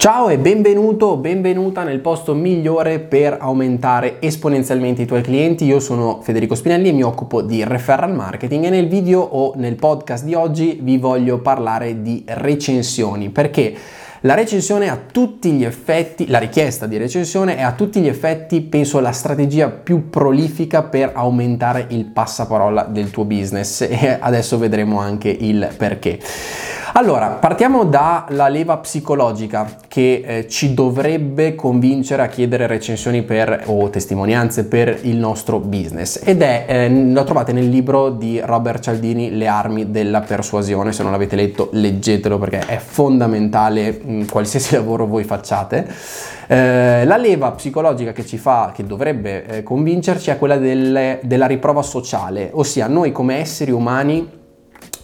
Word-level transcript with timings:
Ciao 0.00 0.30
e 0.30 0.38
benvenuto, 0.38 1.18
benvenuta 1.18 1.82
nel 1.82 2.00
posto 2.00 2.32
migliore 2.32 3.00
per 3.00 3.36
aumentare 3.38 4.16
esponenzialmente 4.18 5.02
i 5.02 5.06
tuoi 5.06 5.20
clienti. 5.20 5.66
Io 5.66 5.78
sono 5.78 6.22
Federico 6.22 6.54
Spinelli 6.54 6.88
e 6.88 6.92
mi 6.92 7.02
occupo 7.02 7.42
di 7.42 7.62
referral 7.64 8.14
marketing 8.14 8.64
e 8.64 8.70
nel 8.70 8.88
video 8.88 9.20
o 9.20 9.52
nel 9.56 9.74
podcast 9.74 10.24
di 10.24 10.32
oggi 10.32 10.78
vi 10.80 10.96
voglio 10.96 11.40
parlare 11.40 12.00
di 12.00 12.24
recensioni 12.26 13.28
perché 13.28 13.74
la 14.22 14.32
recensione 14.32 14.88
a 14.88 14.96
tutti 14.96 15.52
gli 15.52 15.64
effetti, 15.64 16.28
la 16.28 16.38
richiesta 16.38 16.86
di 16.86 16.96
recensione 16.96 17.56
è 17.56 17.62
a 17.62 17.72
tutti 17.72 18.00
gli 18.00 18.08
effetti, 18.08 18.62
penso, 18.62 19.00
la 19.00 19.12
strategia 19.12 19.68
più 19.68 20.08
prolifica 20.08 20.82
per 20.82 21.12
aumentare 21.14 21.84
il 21.88 22.06
passaparola 22.06 22.84
del 22.84 23.10
tuo 23.10 23.24
business 23.24 23.82
e 23.88 24.16
adesso 24.18 24.56
vedremo 24.56 24.98
anche 24.98 25.28
il 25.28 25.68
perché. 25.76 26.18
Allora, 26.94 27.28
partiamo 27.28 27.84
dalla 27.84 28.48
leva 28.48 28.76
psicologica 28.78 29.76
che 29.86 30.22
eh, 30.24 30.48
ci 30.48 30.74
dovrebbe 30.74 31.54
convincere 31.54 32.22
a 32.22 32.26
chiedere 32.26 32.66
recensioni 32.66 33.22
per, 33.22 33.62
o 33.66 33.88
testimonianze 33.90 34.64
per 34.64 34.98
il 35.02 35.16
nostro 35.16 35.60
business 35.60 36.20
ed 36.24 36.42
è, 36.42 36.64
eh, 36.66 36.88
lo 36.90 37.22
trovate 37.22 37.52
nel 37.52 37.68
libro 37.68 38.10
di 38.10 38.40
Robert 38.42 38.82
Cialdini, 38.82 39.36
Le 39.36 39.46
armi 39.46 39.92
della 39.92 40.20
persuasione, 40.20 40.92
se 40.92 41.04
non 41.04 41.12
l'avete 41.12 41.36
letto 41.36 41.68
leggetelo 41.72 42.38
perché 42.38 42.58
è 42.66 42.78
fondamentale 42.78 44.00
in 44.04 44.28
qualsiasi 44.28 44.74
lavoro 44.76 45.06
voi 45.06 45.22
facciate. 45.22 45.86
Eh, 46.48 47.04
la 47.04 47.16
leva 47.16 47.52
psicologica 47.52 48.10
che 48.10 48.26
ci 48.26 48.36
fa, 48.36 48.72
che 48.74 48.84
dovrebbe 48.84 49.46
eh, 49.46 49.62
convincerci 49.62 50.30
è 50.30 50.38
quella 50.38 50.56
delle, 50.56 51.20
della 51.22 51.46
riprova 51.46 51.82
sociale, 51.82 52.50
ossia 52.52 52.88
noi 52.88 53.12
come 53.12 53.36
esseri 53.36 53.70
umani 53.70 54.38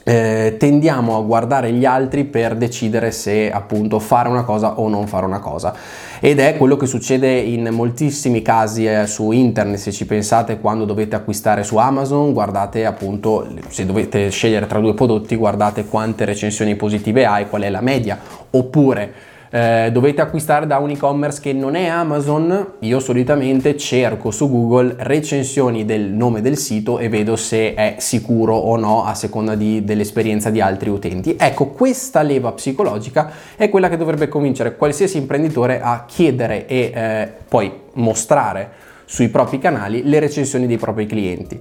eh, 0.09 0.55
tendiamo 0.57 1.17
a 1.17 1.23
guardare 1.23 1.73
gli 1.73 1.85
altri 1.85 2.23
per 2.27 2.55
decidere 2.55 3.11
se 3.11 3.51
appunto 3.51 3.99
fare 3.99 4.29
una 4.29 4.45
cosa 4.45 4.79
o 4.79 4.89
non 4.89 5.09
fare 5.09 5.27
una 5.27 5.41
cosa. 5.41 5.75
Ed 6.21 6.39
è 6.39 6.57
quello 6.57 6.77
che 6.77 6.87
succede 6.87 7.29
in 7.37 7.69
moltissimi 7.73 8.41
casi 8.41 8.87
eh, 8.87 9.09
su 9.09 9.33
internet. 9.33 9.81
Se 9.81 9.91
ci 9.91 10.07
pensate 10.07 10.61
quando 10.61 10.85
dovete 10.85 11.17
acquistare 11.17 11.65
su 11.65 11.77
Amazon 11.77 12.33
guardate 12.33 12.87
appunto 12.87 13.49
se 13.69 13.85
dovete 13.85 14.31
scegliere 14.31 14.69
tra 14.69 14.79
due 14.79 14.95
prodotti 14.95 15.35
guardate 15.35 15.87
quante 15.87 16.25
recensioni 16.25 16.77
positive 16.77 17.27
hai 17.27 17.49
qual 17.49 17.63
è 17.63 17.69
la 17.69 17.81
media. 17.81 18.17
Oppure 18.51 19.13
eh, 19.57 19.91
dovete 19.91 20.21
acquistare 20.21 20.67
da 20.67 20.77
un 20.77 20.91
e-commerce 20.91 21.41
che 21.41 21.55
non 21.55 21.77
è 21.77 21.87
Amazon, 21.87 22.75
io 22.81 23.01
solitamente 23.01 23.75
cerco 23.79 24.31
su 24.31 24.51
Google 24.51 24.97
recensioni 24.99 25.87
del 25.87 26.03
nome 26.03 26.43
del 26.43 26.59
sito 26.59 26.99
e 26.99 27.09
vedo 27.09 27.37
se 27.37 27.73
è 27.73 27.95
sicuro 27.97 28.55
o 28.55 28.77
no 28.77 29.05
a 29.05 29.15
seconda 29.15 29.55
di, 29.55 29.83
dell'esperienza 29.83 30.51
di 30.51 30.61
altri 30.61 30.91
utenti. 30.91 31.37
Ecco, 31.39 31.69
questa 31.69 32.21
leva 32.21 32.53
psicologica 32.53 33.31
è 33.57 33.71
quella 33.71 33.89
che 33.89 33.97
dovrebbe 33.97 34.29
convincere 34.29 34.77
qualsiasi 34.77 35.17
imprenditore 35.17 35.81
a 35.81 36.05
chiedere 36.07 36.67
e 36.67 36.93
eh, 36.95 37.33
poi 37.49 37.73
mostrare 37.95 38.85
sui 39.07 39.29
propri 39.29 39.59
canali 39.59 40.03
le 40.05 40.19
recensioni 40.19 40.67
dei 40.67 40.77
propri 40.77 41.07
clienti. 41.07 41.59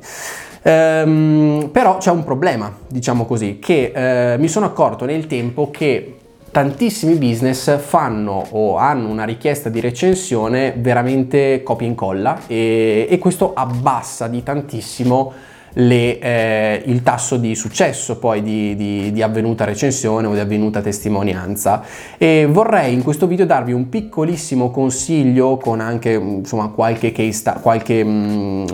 Ehm, 0.64 1.70
però 1.72 1.98
c'è 1.98 2.12
un 2.12 2.26
problema, 2.26 2.76
diciamo 2.90 3.26
così, 3.26 3.60
che 3.60 3.92
eh, 4.34 4.38
mi 4.38 4.50
sono 4.50 4.66
accorto 4.66 5.06
nel 5.06 5.28
tempo 5.28 5.70
che 5.70 6.15
tantissimi 6.56 7.16
business 7.16 7.78
fanno 7.80 8.46
o 8.52 8.78
hanno 8.78 9.10
una 9.10 9.26
richiesta 9.26 9.68
di 9.68 9.82
recensione 9.82 10.74
veramente 10.78 11.62
copia 11.64 11.86
e 11.86 11.90
incolla 11.90 12.40
e, 12.48 13.08
e 13.10 13.18
questo 13.18 13.52
abbassa 13.54 14.30
di 14.30 14.42
tantissimo 14.42 15.34
le, 15.78 16.20
eh, 16.20 16.84
il 16.86 17.02
tasso 17.02 17.38
di 17.38 17.56
successo 17.56 18.18
poi 18.18 18.42
di, 18.42 18.76
di, 18.76 19.12
di, 19.12 19.22
avvenuta 19.22 19.66
recensione 19.66 20.28
o 20.28 20.34
di 20.34 20.40
avvenuta 20.40 20.82
testimonianza. 20.82 21.84
E 22.18 22.48
vorrei 22.50 22.94
in 22.94 23.04
questo 23.04 23.28
video 23.28 23.46
darvi 23.46 23.72
un 23.72 23.90
piccolissimo 23.90 24.72
consiglio 24.72 25.58
con 25.58 25.80
anche 25.80 26.14
insomma 26.14 26.70
qualche 26.70 27.12
case 27.12 27.34
qualche 27.62 28.04
mm, 28.04 28.66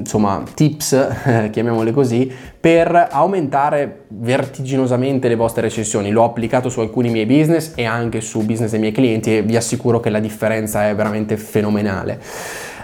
insomma 0.00 0.42
tips 0.54 1.48
chiamiamole 1.50 1.92
così 1.92 2.30
per 2.60 3.08
aumentare 3.10 4.04
vertiginosamente 4.08 5.28
le 5.28 5.36
vostre 5.36 5.62
recensioni. 5.62 6.10
L'ho 6.10 6.24
applicato 6.24 6.68
su 6.68 6.80
alcuni 6.80 7.08
miei 7.08 7.26
business 7.26 7.72
e 7.74 7.84
anche 7.86 8.20
su 8.20 8.44
business 8.44 8.70
dei 8.70 8.80
miei 8.80 8.92
clienti 8.92 9.38
e 9.38 9.42
vi 9.42 9.56
assicuro 9.56 10.00
che 10.00 10.10
la 10.10 10.20
differenza 10.20 10.88
è 10.88 10.94
veramente 10.94 11.38
fenomenale. 11.38 12.20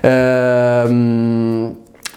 Ehm, 0.01 1.77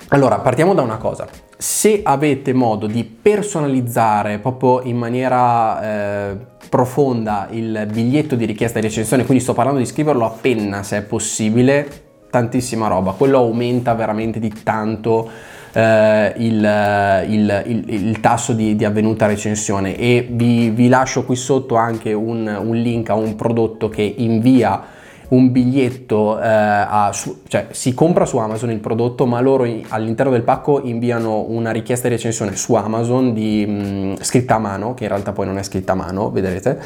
allora 0.10 0.40
partiamo 0.40 0.74
da 0.74 0.82
una 0.82 0.98
cosa 0.98 1.28
se 1.62 2.00
avete 2.04 2.54
modo 2.54 2.88
di 2.88 3.04
personalizzare 3.04 4.40
proprio 4.40 4.82
in 4.84 4.96
maniera 4.96 6.30
eh, 6.32 6.38
profonda 6.70 7.50
il 7.52 7.86
biglietto 7.92 8.38
di 8.38 8.46
richiesta 8.46 8.80
di 8.80 8.88
recensione, 8.88 9.26
quindi 9.26 9.44
sto 9.44 9.52
parlando 9.54 9.80
di 9.80 9.86
scriverlo 9.86 10.24
a 10.24 10.30
penna 10.30 10.84
se 10.84 11.00
è 11.00 11.02
possibile, 11.02 11.86
tantissima 12.30 12.88
roba, 12.88 13.12
quello 13.12 13.40
aumenta 13.40 13.94
veramente 13.94 14.40
di 14.40 14.54
tanto 14.64 15.30
eh, 15.74 16.34
il, 16.38 17.26
il, 17.28 17.64
il, 17.66 17.84
il, 17.88 18.20
tasso 18.22 18.54
di, 18.54 18.78
di, 18.78 18.86
avvenuta 18.86 19.26
recensione. 19.26 19.98
E 19.98 20.30
vi, 20.32 20.70
vi, 20.70 20.88
lascio 20.88 21.26
qui 21.26 21.36
sotto 21.36 21.76
anche 21.76 22.14
un, 22.14 22.48
un 22.48 22.76
link 22.78 23.10
a 23.10 23.16
un 23.16 23.36
prodotto 23.36 23.90
che 23.90 24.14
invia 24.18 24.82
un 25.30 25.52
biglietto, 25.52 26.40
eh, 26.40 26.48
a, 26.48 27.12
su, 27.14 27.42
cioè 27.48 27.68
si 27.72 27.94
compra 27.94 28.26
su 28.26 28.38
Amazon 28.38 28.72
il 28.72 28.80
prodotto, 28.80 29.26
ma 29.26 29.40
loro 29.42 29.68
all'interno 29.90 30.32
del 30.32 30.44
pacco 30.44 30.82
inviano 30.82 31.46
una 31.48 31.72
richiesta 31.72 32.08
di 32.08 32.16
recensione 32.16 32.56
su 32.56 32.74
Amazon 32.74 33.34
di, 33.34 33.66
mh, 33.68 33.72
mm, 33.72 34.14
scritta 34.22 34.56
a 34.56 34.60
mano, 34.60 34.94
che 34.94 35.04
in 35.04 35.10
realtà 35.10 35.32
poi 35.32 35.46
non 35.46 35.58
è 35.58 35.64
scritta 35.64 35.92
a 35.92 35.96
mano, 35.96 36.32
vedrete. 36.32 36.80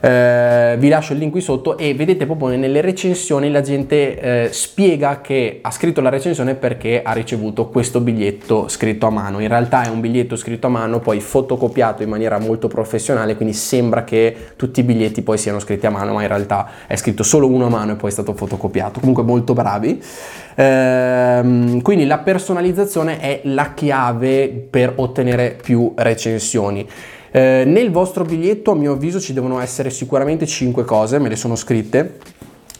Eh, 0.00 0.76
vi 0.78 0.88
lascio 0.88 1.12
il 1.12 1.18
link 1.18 1.32
qui 1.32 1.40
sotto 1.40 1.76
e 1.76 1.94
vedete 1.94 2.24
proprio 2.24 2.56
nelle 2.56 2.80
recensioni 2.80 3.50
la 3.50 3.60
gente 3.60 4.46
eh, 4.46 4.48
spiega 4.52 5.20
che 5.20 5.58
ha 5.60 5.70
scritto 5.70 6.00
la 6.00 6.08
recensione 6.08 6.54
perché 6.54 7.02
ha 7.02 7.12
ricevuto 7.12 7.68
questo 7.68 8.00
biglietto 8.00 8.68
scritto 8.68 9.06
a 9.06 9.10
mano. 9.10 9.40
In 9.40 9.48
realtà 9.48 9.84
è 9.84 9.88
un 9.88 10.00
biglietto 10.00 10.36
scritto 10.36 10.68
a 10.68 10.70
mano, 10.70 11.00
poi 11.00 11.20
fotocopiato 11.20 12.02
in 12.02 12.08
maniera 12.08 12.38
molto 12.38 12.68
professionale, 12.68 13.36
quindi 13.36 13.54
sembra 13.54 14.04
che 14.04 14.34
tutti 14.56 14.80
i 14.80 14.82
biglietti 14.82 15.22
poi 15.22 15.38
siano 15.38 15.58
scritti 15.58 15.86
a 15.86 15.90
mano, 15.90 16.12
ma 16.14 16.22
in 16.22 16.28
realtà 16.28 16.68
è 16.86 16.96
scritto 16.96 17.22
solo 17.22 17.48
uno 17.48 17.66
a 17.66 17.70
mano 17.70 17.92
e 17.92 17.96
poi 17.96 18.10
è 18.10 18.12
stato 18.12 18.34
fotocopiato. 18.34 19.00
Comunque 19.00 19.24
molto 19.24 19.52
bravi. 19.52 20.00
Ehm, 20.54 21.82
quindi 21.82 22.06
la 22.06 22.18
personalizzazione 22.18 23.20
è 23.20 23.40
la 23.44 23.74
chiave 23.74 24.48
per 24.48 24.92
ottenere 24.96 25.56
più 25.60 25.92
recensioni. 25.96 26.86
Eh, 27.30 27.64
nel 27.66 27.90
vostro 27.90 28.24
biglietto, 28.24 28.70
a 28.70 28.74
mio 28.74 28.92
avviso, 28.92 29.20
ci 29.20 29.32
devono 29.32 29.60
essere 29.60 29.90
sicuramente 29.90 30.46
5 30.46 30.84
cose, 30.84 31.18
me 31.18 31.28
le 31.28 31.36
sono 31.36 31.56
scritte. 31.56 32.18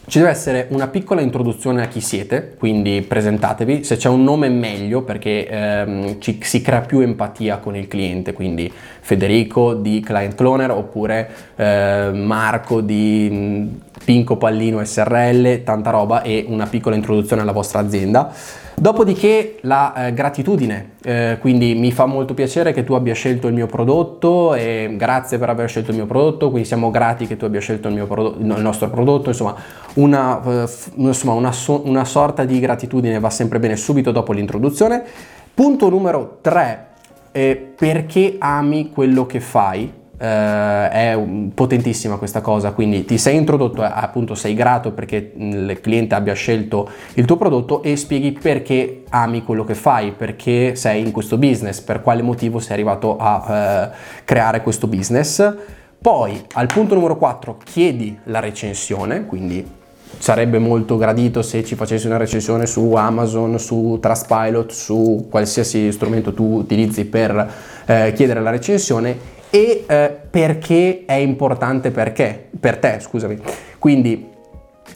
Ci 0.09 0.21
deve 0.21 0.31
essere 0.31 0.69
una 0.71 0.89
piccola 0.89 1.21
introduzione 1.21 1.83
a 1.83 1.87
chi 1.87 2.01
siete, 2.01 2.55
quindi 2.59 3.05
presentatevi, 3.07 3.85
se 3.85 3.97
c'è 3.97 4.09
un 4.09 4.25
nome 4.25 4.49
meglio 4.49 5.03
perché 5.03 5.47
ehm, 5.47 6.19
ci, 6.19 6.39
si 6.41 6.63
crea 6.63 6.81
più 6.81 7.01
empatia 7.01 7.59
con 7.59 7.77
il 7.77 7.89
cliente, 7.89 8.33
quindi 8.33 8.73
Federico 9.01 9.75
di 9.75 10.01
Client 10.01 10.35
Cloner 10.35 10.71
oppure 10.71 11.31
eh, 11.57 12.11
Marco 12.15 12.81
di 12.81 13.29
mm, 13.31 13.67
Pinco 14.05 14.37
Pallino 14.37 14.85
SRL, 14.85 15.63
tanta 15.63 15.91
roba 15.91 16.23
e 16.23 16.45
una 16.49 16.67
piccola 16.67 16.97
introduzione 16.97 17.43
alla 17.43 17.53
vostra 17.53 17.81
azienda. 17.81 18.33
Dopodiché 18.75 19.57
la 19.63 20.07
eh, 20.07 20.15
gratitudine, 20.15 20.93
eh, 21.03 21.39
quindi 21.41 21.75
mi 21.75 21.91
fa 21.91 22.07
molto 22.07 22.33
piacere 22.33 22.73
che 22.73 22.85
tu 22.85 22.93
abbia 22.93 23.13
scelto 23.13 23.49
il 23.49 23.55
mio 23.55 23.67
prodotto 23.67 24.55
e 24.55 24.95
grazie 24.97 25.37
per 25.37 25.51
aver 25.51 25.69
scelto 25.69 25.91
il 25.91 25.97
mio 25.97 26.07
prodotto, 26.07 26.49
quindi 26.51 26.69
siamo 26.69 26.91
grati 26.93 27.27
che 27.27 27.37
tu 27.37 27.45
abbia 27.45 27.59
scelto 27.59 27.89
il, 27.89 28.05
prodotto, 28.07 28.39
il 28.39 28.63
nostro 28.63 28.89
prodotto, 28.89 29.31
insomma 29.31 29.57
una, 29.95 30.41
eh, 30.45 30.69
insomma 30.95 31.33
una, 31.33 31.51
so, 31.51 31.83
una 31.87 32.05
sorta 32.05 32.45
di 32.45 32.61
gratitudine 32.61 33.19
va 33.19 33.31
sempre 33.31 33.59
bene 33.59 33.75
subito 33.75 34.13
dopo 34.13 34.33
l'introduzione. 34.33 35.03
Punto 35.53 35.89
numero 35.89 36.39
3, 36.41 36.87
eh, 37.33 37.73
perché 37.77 38.37
ami 38.39 38.91
quello 38.91 39.27
che 39.27 39.41
fai? 39.41 39.98
Uh, 40.19 40.91
è 40.91 41.17
potentissima 41.55 42.17
questa 42.17 42.41
cosa, 42.41 42.73
quindi 42.73 43.05
ti 43.05 43.19
sei 43.19 43.37
introdotto, 43.37 43.85
eh, 43.85 43.89
appunto 43.89 44.35
sei 44.35 44.53
grato 44.53 44.91
perché 44.91 45.31
il 45.37 45.79
cliente 45.81 46.17
abbia 46.17 46.35
scelto 46.35 46.91
il 47.15 47.25
tuo 47.25 47.37
prodotto 47.37 47.85
e 47.85 47.95
spieghi 47.97 48.33
perché 48.33 49.05
ami 49.11 49.45
quello 49.45 49.63
che 49.63 49.75
fai, 49.75 50.11
perché 50.11 50.75
sei 50.75 51.03
in 51.03 51.13
questo 51.13 51.39
business, 51.39 51.81
per 51.81 52.03
quale 52.03 52.23
motivo 52.23 52.59
sei 52.59 52.73
arrivato 52.73 53.17
a 53.17 53.91
uh, 53.93 53.97
creare 54.25 54.61
questo 54.61 54.89
business. 54.89 55.55
Poi 56.01 56.45
al 56.55 56.67
punto 56.67 56.95
numero 56.95 57.17
4 57.17 57.57
chiedi 57.65 58.19
la 58.25 58.41
recensione, 58.41 59.25
quindi 59.25 59.65
sarebbe 60.19 60.59
molto 60.59 60.97
gradito 60.97 61.43
se 61.43 61.65
ci 61.65 61.75
facessi 61.75 62.07
una 62.07 62.17
recensione 62.17 62.67
su 62.67 62.93
Amazon, 62.95 63.59
su 63.59 63.99
Trustpilot, 64.01 64.71
su 64.73 65.27
qualsiasi 65.31 65.93
strumento 65.93 66.35
tu 66.35 66.57
utilizzi 66.57 67.05
per 67.05 67.53
eh, 67.87 68.13
chiedere 68.15 68.41
la 68.41 68.51
recensione 68.51 69.37
e 69.51 69.85
eh, 69.87 70.17
perché 70.31 71.05
è 71.07 71.15
importante 71.15 71.91
perché, 71.91 72.49
per 72.59 72.79
te, 72.79 72.99
scusami. 73.01 73.39
Quindi 73.79 74.37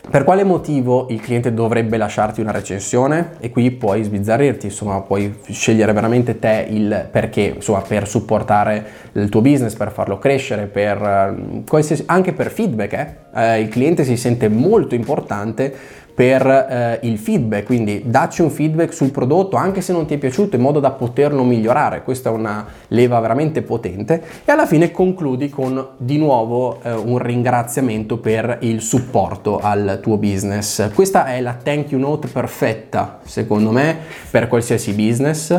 Per 0.08 0.24
quale 0.24 0.44
motivo 0.44 1.06
il 1.10 1.20
cliente 1.20 1.54
dovrebbe 1.54 1.96
lasciarti 1.96 2.40
una 2.40 2.50
recensione? 2.50 3.32
E 3.40 3.50
qui 3.50 3.70
puoi 3.70 4.02
sbizzarrirti, 4.02 4.66
insomma, 4.66 5.00
puoi 5.00 5.38
scegliere 5.48 5.92
veramente 5.92 6.38
te 6.38 6.66
il 6.68 7.08
perché, 7.10 7.52
insomma, 7.56 7.80
per 7.80 8.06
supportare 8.06 8.84
il 9.12 9.28
tuo 9.28 9.40
business, 9.40 9.74
per 9.74 9.92
farlo 9.92 10.18
crescere, 10.18 10.66
per 10.66 11.62
anche 12.06 12.32
per 12.32 12.50
feedback. 12.50 12.92
Eh? 12.92 13.14
Eh, 13.34 13.60
il 13.60 13.68
cliente 13.68 14.04
si 14.04 14.16
sente 14.16 14.48
molto 14.48 14.94
importante 14.94 16.00
per 16.14 16.46
eh, 16.46 16.98
il 17.02 17.18
feedback, 17.18 17.64
quindi 17.64 18.02
dacci 18.04 18.42
un 18.42 18.50
feedback 18.50 18.92
sul 18.92 19.10
prodotto 19.10 19.56
anche 19.56 19.80
se 19.80 19.92
non 19.92 20.06
ti 20.06 20.14
è 20.14 20.18
piaciuto 20.18 20.56
in 20.56 20.62
modo 20.62 20.78
da 20.78 20.90
poterlo 20.90 21.42
migliorare, 21.42 22.02
questa 22.02 22.30
è 22.30 22.32
una 22.32 22.66
leva 22.88 23.18
veramente 23.20 23.62
potente 23.62 24.22
e 24.44 24.52
alla 24.52 24.66
fine 24.66 24.90
concludi 24.90 25.48
con 25.48 25.88
di 25.96 26.18
nuovo 26.18 26.80
eh, 26.82 26.92
un 26.92 27.18
ringraziamento 27.18 28.18
per 28.18 28.58
il 28.60 28.82
supporto 28.82 29.58
al 29.58 29.81
tuo 30.02 30.16
business. 30.16 30.92
Questa 30.92 31.26
è 31.26 31.40
la 31.40 31.54
thank 31.54 31.90
you 31.90 32.00
note 32.00 32.28
perfetta 32.28 33.20
secondo 33.24 33.70
me 33.70 33.96
per 34.30 34.48
qualsiasi 34.48 34.92
business. 34.92 35.50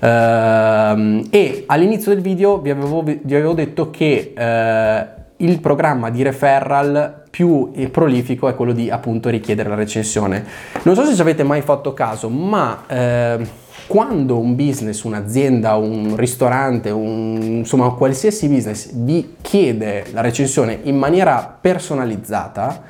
Uh, 0.00 1.26
e 1.28 1.64
all'inizio 1.66 2.14
del 2.14 2.22
video 2.22 2.58
vi 2.58 2.70
avevo, 2.70 3.02
vi 3.02 3.34
avevo 3.34 3.52
detto 3.52 3.90
che 3.90 4.32
uh, 4.34 5.18
il 5.44 5.60
programma 5.60 6.10
di 6.10 6.22
referral 6.22 7.24
più 7.30 7.70
prolifico 7.90 8.48
è 8.48 8.54
quello 8.54 8.72
di 8.72 8.90
appunto 8.90 9.28
richiedere 9.28 9.68
la 9.68 9.74
recensione. 9.74 10.44
Non 10.82 10.94
so 10.94 11.04
se 11.04 11.14
ci 11.14 11.20
avete 11.20 11.42
mai 11.42 11.62
fatto 11.62 11.94
caso, 11.94 12.28
ma 12.28 12.84
eh, 12.86 13.38
quando 13.86 14.38
un 14.38 14.54
business, 14.54 15.02
un'azienda, 15.02 15.76
un 15.76 16.16
ristorante, 16.16 16.90
un, 16.90 17.38
insomma 17.40 17.90
qualsiasi 17.90 18.48
business 18.48 18.90
vi 18.92 19.36
chiede 19.40 20.06
la 20.12 20.20
recensione 20.20 20.80
in 20.82 20.96
maniera 20.96 21.56
personalizzata, 21.60 22.82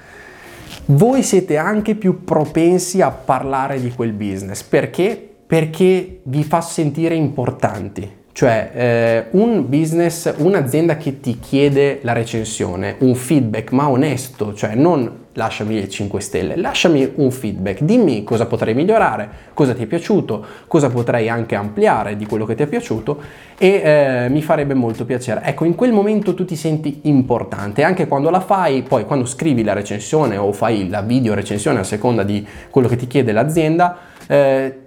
voi 0.87 1.23
siete 1.23 1.57
anche 1.57 1.95
più 1.95 2.25
propensi 2.25 3.01
a 3.01 3.11
parlare 3.11 3.81
di 3.81 3.91
quel 3.93 4.13
business. 4.13 4.63
Perché? 4.63 5.29
Perché 5.47 6.21
vi 6.25 6.45
fa 6.45 6.61
sentire 6.61 7.15
importanti 7.15 8.19
cioè 8.33 8.71
eh, 8.73 9.27
un 9.33 9.69
business, 9.69 10.33
un'azienda 10.37 10.97
che 10.97 11.21
ti 11.21 11.39
chiede 11.41 11.99
la 12.03 12.13
recensione, 12.13 12.97
un 13.01 13.15
feedback 13.15 13.73
ma 13.73 13.89
onesto, 13.89 14.55
cioè 14.55 14.75
non 14.75 15.19
lasciami 15.33 15.75
le 15.75 15.89
5 15.89 16.21
stelle, 16.21 16.57
lasciami 16.57 17.13
un 17.17 17.31
feedback, 17.31 17.83
dimmi 17.83 18.25
cosa 18.25 18.47
potrei 18.47 18.75
migliorare, 18.75 19.29
cosa 19.53 19.75
ti 19.75 19.83
è 19.83 19.87
piaciuto, 19.87 20.45
cosa 20.67 20.91
potrei 20.91 21.29
anche 21.29 21.55
ampliare 21.55 22.17
di 22.17 22.27
quello 22.27 22.45
che 22.45 22.55
ti 22.55 22.63
è 22.63 22.67
piaciuto 22.67 23.21
e 23.59 23.69
eh, 23.69 24.29
mi 24.29 24.43
farebbe 24.43 24.75
molto 24.75 25.05
piacere. 25.05 25.43
Ecco, 25.45 25.65
in 25.65 25.75
quel 25.75 25.93
momento 25.93 26.35
tu 26.35 26.45
ti 26.45 26.57
senti 26.57 27.01
importante, 27.03 27.83
anche 27.83 28.07
quando 28.07 28.31
la 28.31 28.41
fai, 28.41 28.83
poi 28.83 29.05
quando 29.05 29.25
scrivi 29.25 29.63
la 29.65 29.73
recensione 29.73 30.37
o 30.37 30.53
fai 30.53 30.89
la 30.89 31.03
video 31.03 31.35
recensione 31.35 31.81
a 31.81 31.85
seconda 31.85 32.23
di 32.23 32.47
quello 32.71 32.89
che 32.89 32.97
ti 32.97 33.07
chiede 33.07 33.33
l'azienda, 33.33 33.99
eh, 34.27 34.79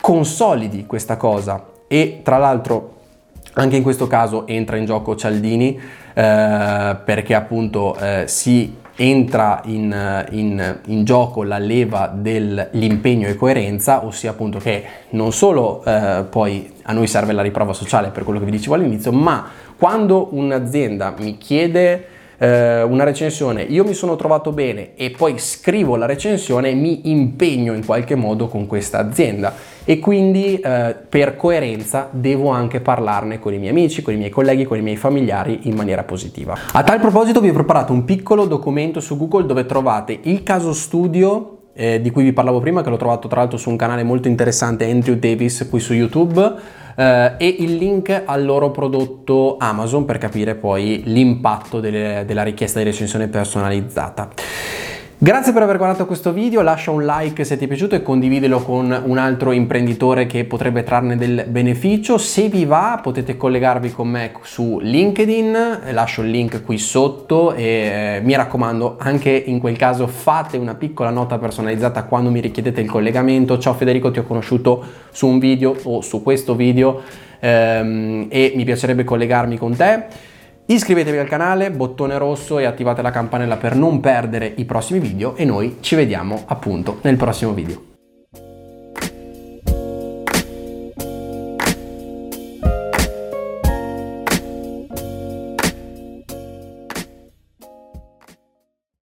consolidi 0.00 0.84
questa 0.86 1.16
cosa 1.16 1.70
e 1.92 2.20
tra 2.22 2.38
l'altro 2.38 3.00
anche 3.52 3.76
in 3.76 3.82
questo 3.82 4.06
caso 4.06 4.46
entra 4.46 4.78
in 4.78 4.86
gioco 4.86 5.14
Cialdini 5.14 5.78
eh, 6.14 6.96
perché 7.04 7.34
appunto 7.34 7.94
eh, 7.96 8.24
si 8.28 8.76
entra 8.96 9.60
in, 9.66 10.26
in, 10.30 10.78
in, 10.86 11.04
gioco 11.04 11.42
la 11.42 11.58
leva 11.58 12.10
dell'impegno 12.14 13.28
e 13.28 13.36
coerenza, 13.36 14.06
ossia 14.06 14.30
appunto 14.30 14.58
che 14.58 14.82
non 15.10 15.32
solo 15.32 15.84
eh, 15.84 16.24
poi 16.30 16.72
a 16.84 16.94
noi 16.94 17.06
serve 17.06 17.34
la 17.34 17.42
riprova 17.42 17.74
sociale 17.74 18.08
per 18.08 18.24
quello 18.24 18.38
che 18.38 18.46
vi 18.46 18.52
dicevo 18.52 18.74
all'inizio, 18.74 19.12
ma 19.12 19.46
quando 19.76 20.28
un'azienda 20.32 21.14
mi 21.18 21.36
chiede 21.36 22.06
eh, 22.38 22.82
una 22.82 23.04
recensione, 23.04 23.62
io 23.62 23.84
mi 23.84 23.94
sono 23.94 24.16
trovato 24.16 24.50
bene 24.52 24.94
e 24.94 25.10
poi 25.10 25.38
scrivo 25.38 25.96
la 25.96 26.06
recensione 26.06 26.72
mi 26.72 27.10
impegno 27.10 27.74
in 27.74 27.84
qualche 27.84 28.14
modo 28.14 28.48
con 28.48 28.66
questa 28.66 28.98
azienda 28.98 29.52
e 29.84 29.98
quindi 29.98 30.56
eh, 30.56 30.96
per 31.08 31.36
coerenza 31.36 32.08
devo 32.10 32.50
anche 32.50 32.80
parlarne 32.80 33.38
con 33.38 33.52
i 33.52 33.58
miei 33.58 33.70
amici, 33.70 34.02
con 34.02 34.14
i 34.14 34.16
miei 34.16 34.30
colleghi, 34.30 34.64
con 34.64 34.78
i 34.78 34.82
miei 34.82 34.96
familiari 34.96 35.60
in 35.62 35.74
maniera 35.74 36.04
positiva. 36.04 36.56
A 36.72 36.82
tal 36.82 37.00
proposito 37.00 37.40
vi 37.40 37.48
ho 37.48 37.52
preparato 37.52 37.92
un 37.92 38.04
piccolo 38.04 38.46
documento 38.46 39.00
su 39.00 39.16
Google 39.16 39.46
dove 39.46 39.66
trovate 39.66 40.18
il 40.22 40.42
caso 40.42 40.72
studio 40.72 41.58
eh, 41.74 42.00
di 42.00 42.10
cui 42.10 42.22
vi 42.22 42.32
parlavo 42.32 42.60
prima, 42.60 42.82
che 42.82 42.90
l'ho 42.90 42.96
trovato 42.96 43.28
tra 43.28 43.40
l'altro 43.40 43.58
su 43.58 43.70
un 43.70 43.76
canale 43.76 44.02
molto 44.02 44.28
interessante, 44.28 44.88
Andrew 44.90 45.16
Davis, 45.16 45.66
qui 45.70 45.80
su 45.80 45.94
YouTube 45.94 46.54
eh, 46.94 47.34
e 47.38 47.56
il 47.60 47.76
link 47.76 48.22
al 48.24 48.44
loro 48.44 48.70
prodotto 48.70 49.56
Amazon 49.58 50.04
per 50.04 50.18
capire 50.18 50.54
poi 50.54 51.02
l'impatto 51.06 51.80
delle, 51.80 52.24
della 52.26 52.42
richiesta 52.42 52.78
di 52.78 52.84
recensione 52.84 53.28
personalizzata. 53.28 54.28
Grazie 55.22 55.52
per 55.52 55.62
aver 55.62 55.76
guardato 55.76 56.04
questo 56.04 56.32
video, 56.32 56.62
lascia 56.62 56.90
un 56.90 57.04
like 57.04 57.44
se 57.44 57.56
ti 57.56 57.66
è 57.66 57.68
piaciuto 57.68 57.94
e 57.94 58.02
condividilo 58.02 58.60
con 58.60 59.02
un 59.06 59.18
altro 59.18 59.52
imprenditore 59.52 60.26
che 60.26 60.44
potrebbe 60.44 60.82
trarne 60.82 61.16
del 61.16 61.44
beneficio. 61.46 62.18
Se 62.18 62.48
vi 62.48 62.64
va 62.64 62.98
potete 63.00 63.36
collegarvi 63.36 63.92
con 63.92 64.08
me 64.08 64.32
su 64.42 64.80
LinkedIn, 64.82 65.82
lascio 65.92 66.22
il 66.22 66.30
link 66.30 66.64
qui 66.64 66.76
sotto 66.76 67.54
e 67.54 67.62
eh, 67.62 68.20
mi 68.24 68.34
raccomando 68.34 68.96
anche 68.98 69.30
in 69.30 69.60
quel 69.60 69.76
caso 69.76 70.08
fate 70.08 70.56
una 70.56 70.74
piccola 70.74 71.10
nota 71.10 71.38
personalizzata 71.38 72.02
quando 72.02 72.28
mi 72.30 72.40
richiedete 72.40 72.80
il 72.80 72.90
collegamento. 72.90 73.58
Ciao 73.58 73.74
Federico, 73.74 74.10
ti 74.10 74.18
ho 74.18 74.24
conosciuto 74.24 74.84
su 75.12 75.28
un 75.28 75.38
video 75.38 75.76
o 75.84 76.00
su 76.00 76.20
questo 76.24 76.56
video 76.56 77.00
ehm, 77.38 78.26
e 78.28 78.54
mi 78.56 78.64
piacerebbe 78.64 79.04
collegarmi 79.04 79.56
con 79.56 79.76
te. 79.76 80.30
Iscrivetevi 80.72 81.18
al 81.18 81.28
canale, 81.28 81.70
bottone 81.70 82.16
rosso 82.16 82.58
e 82.58 82.64
attivate 82.64 83.02
la 83.02 83.10
campanella 83.10 83.58
per 83.58 83.76
non 83.76 84.00
perdere 84.00 84.50
i 84.56 84.64
prossimi 84.64 85.00
video 85.00 85.36
e 85.36 85.44
noi 85.44 85.76
ci 85.80 85.94
vediamo 85.96 86.44
appunto 86.46 86.98
nel 87.02 87.18
prossimo 87.18 87.52
video. 87.52 87.91